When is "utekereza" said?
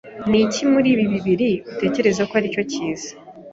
1.71-2.21